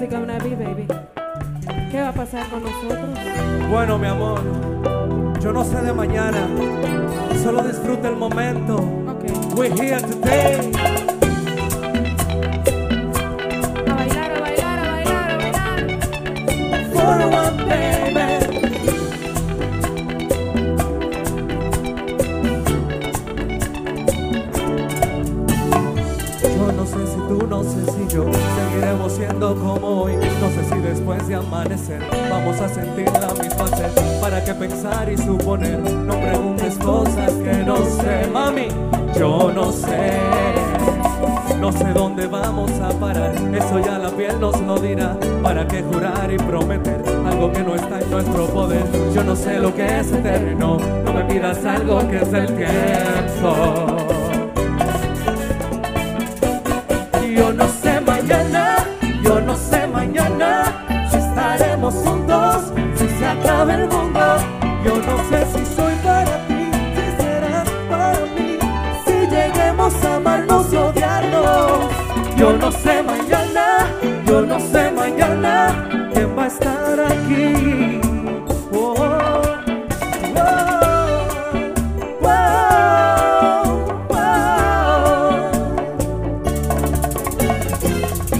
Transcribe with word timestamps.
What's 0.00 0.14
it 0.14 0.16
gonna 0.16 0.42
be, 0.42 0.54
baby? 0.54 0.86
¿Qué 1.90 2.00
va 2.00 2.08
a 2.08 2.12
pasar 2.14 2.48
con 2.48 2.62
nosotros? 2.62 3.18
Bueno, 3.68 3.98
mi 3.98 4.06
amor, 4.06 4.40
yo 5.42 5.52
no 5.52 5.62
sé 5.62 5.82
de 5.82 5.92
mañana, 5.92 6.48
solo 7.42 7.62
disfruta 7.64 8.08
el 8.08 8.16
momento. 8.16 8.76
We're 9.54 9.70
here 9.74 10.00
today. 10.00 10.72
A 13.86 13.94
bailar, 13.94 14.30
a 14.32 14.40
bailar, 14.40 14.78
a 14.78 14.90
bailar, 14.90 15.30
a 15.32 15.36
bailar. 15.36 15.78
For 16.94 17.20
one 17.28 17.58
baby. 17.68 18.24
Yo 26.56 26.72
no 26.72 26.86
sé 26.86 27.06
si 27.06 27.18
tú, 27.28 27.46
no 27.46 27.62
sé 27.62 27.84
si 27.84 28.08
yo 28.08 28.49
seguiremos 28.70 29.12
siendo 29.12 29.54
como 29.56 30.02
hoy. 30.02 30.14
No 30.40 30.48
sé 30.50 30.64
si 30.68 30.80
después 30.80 31.26
de 31.26 31.34
amanecer 31.34 32.02
vamos 32.30 32.60
a 32.60 32.68
sentir 32.68 33.10
la 33.12 33.32
misma 33.42 33.66
sed. 33.76 34.20
¿Para 34.20 34.44
qué 34.44 34.54
pensar 34.54 35.10
y 35.10 35.16
suponer? 35.16 35.78
No 35.80 36.14
preguntes 36.20 36.76
cosas 36.78 37.32
que 37.32 37.52
no 37.64 37.76
sé, 37.76 38.28
mami. 38.32 38.68
Yo 39.18 39.50
no 39.52 39.72
sé. 39.72 40.18
No 41.60 41.70
sé 41.72 41.92
dónde 41.92 42.26
vamos 42.26 42.70
a 42.80 42.88
parar, 42.88 43.34
eso 43.34 43.80
ya 43.80 43.98
la 43.98 44.08
piel 44.10 44.40
nos 44.40 44.58
lo 44.62 44.78
dirá. 44.78 45.14
¿Para 45.42 45.66
qué 45.68 45.82
jurar 45.82 46.32
y 46.32 46.38
prometer 46.38 47.02
algo 47.26 47.52
que 47.52 47.62
no 47.62 47.74
está 47.74 48.00
en 48.00 48.10
nuestro 48.10 48.46
poder? 48.46 48.82
Yo 49.14 49.22
no 49.24 49.36
sé 49.36 49.58
lo 49.58 49.74
que 49.74 50.00
es 50.00 50.10
eterno, 50.10 50.78
no 51.04 51.12
me 51.12 51.22
pidas 51.24 51.62
algo 51.66 51.98
que 52.08 52.16
es 52.16 52.32
el 52.32 52.46
tiempo. 52.46 53.59
Yo 74.30 74.42
no 74.42 74.60
sé 74.60 74.92
mañana 74.92 75.88
quién 76.14 76.38
va 76.38 76.44
a 76.44 76.46
estar 76.46 77.00
aquí. 77.00 77.98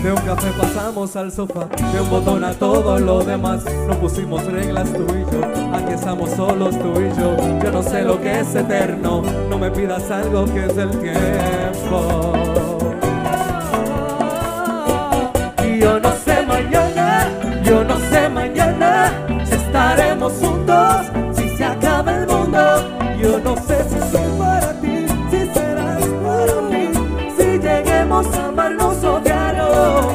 De 0.00 0.12
un 0.12 0.20
café 0.20 0.52
pasamos 0.58 1.16
al 1.16 1.32
sofá, 1.32 1.66
de 1.92 2.00
un 2.00 2.08
botón 2.08 2.44
a 2.44 2.52
todo 2.54 2.98
lo 3.00 3.24
demás. 3.24 3.64
No 3.88 3.94
pusimos 3.98 4.44
reglas 4.44 4.92
tú 4.92 5.04
y 5.12 5.24
yo, 5.32 5.40
aquí 5.74 5.94
estamos 5.94 6.30
solos 6.30 6.78
tú 6.78 7.00
y 7.00 7.08
yo. 7.20 7.36
Yo 7.64 7.72
no 7.72 7.82
sé 7.82 8.02
lo 8.02 8.20
que 8.20 8.38
es 8.38 8.54
eterno, 8.54 9.22
no 9.50 9.58
me 9.58 9.72
pidas 9.72 10.08
algo 10.12 10.44
que 10.44 10.66
es 10.66 10.76
del 10.76 10.90
tiempo. 10.90 12.19
Estaremos 19.50 20.32
juntos, 20.34 21.06
si 21.32 21.48
se 21.56 21.64
acaba 21.64 22.16
el 22.16 22.26
mundo. 22.26 22.58
Yo 23.20 23.38
no 23.40 23.54
sé 23.56 23.84
si 23.84 23.98
soy 24.10 24.30
para 24.38 24.72
ti, 24.80 25.06
si 25.30 25.40
serás 25.52 26.04
para 26.24 26.60
mí, 26.70 26.90
si 27.36 27.58
lleguemos 27.58 28.26
a 28.34 28.46
amarnos 28.46 29.04
o 29.04 29.16
odiarnos. 29.16 30.06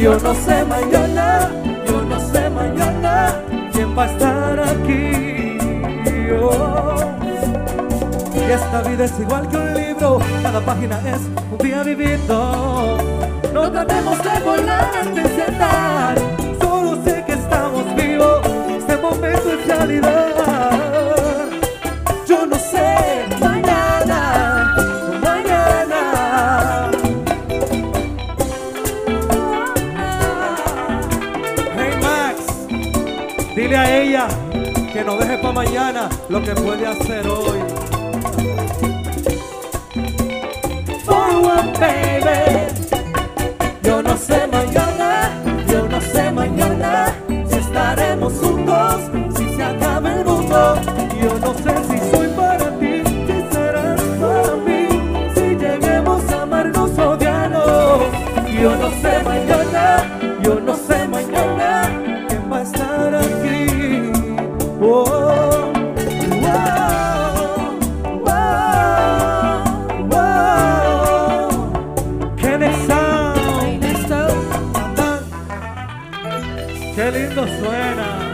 Yo 0.00 0.18
no 0.18 0.34
sé 0.34 0.64
mañana, 0.64 1.50
yo 1.86 2.02
no 2.02 2.20
sé 2.20 2.50
mañana 2.50 3.34
quién 3.72 3.96
va 3.96 4.04
a 4.04 4.06
estar 4.06 4.60
aquí. 4.60 5.58
Oh. 6.42 6.96
Y 8.34 8.52
esta 8.52 8.82
vida 8.82 9.04
es 9.04 9.20
igual 9.20 9.48
que 9.48 9.56
un 9.56 9.74
libro, 9.74 10.18
cada 10.42 10.60
página 10.60 11.00
es 11.06 11.20
un 11.50 11.58
día 11.58 11.82
vivido. 11.82 12.98
No 13.52 13.70
tratemos 13.70 14.18
de 14.22 14.40
volar 14.44 15.14
dile 33.66 33.78
a 33.78 34.00
ella 34.00 34.28
que 34.92 35.02
no 35.02 35.16
deje 35.16 35.38
para 35.38 35.52
mañana 35.52 36.08
lo 36.28 36.40
que 36.40 36.52
puede 36.52 36.86
hacer 36.86 37.26
hoy. 37.26 37.58
Forward, 41.04 41.72
baby. 41.80 42.68
Yo 43.82 44.02
no 44.02 44.16
sé 44.16 44.46
mañana, 44.46 45.32
yo 45.68 45.88
no 45.88 46.00
sé 46.00 46.30
mañana 46.30 47.12
si 47.48 47.56
estaremos 47.58 48.32
juntos, 48.34 49.00
si 49.36 49.56
se 49.56 49.62
acaba 49.64 50.12
el 50.14 50.24
mundo. 50.24 50.76
Yo 51.20 51.38
no 51.40 51.54
sé 51.54 51.74
si 51.88 52.10
soy 52.10 52.28
para 52.36 52.70
ti, 52.78 53.02
si 53.26 53.52
serás 53.52 54.00
para 54.20 54.56
mí, 54.66 54.86
si 55.34 55.56
lleguemos 55.56 56.22
a 56.30 56.42
amarnos 56.42 56.96
o 56.98 57.10
odiarnos. 57.10 58.00
Yo 58.62 58.76
no 58.76 58.90
sé 59.02 59.22
mañana, 59.24 60.18
yo 60.42 60.60
no 60.60 60.74
sé 60.76 61.05
Qué 76.96 77.10
lindo 77.10 77.46
suena. 77.58 78.25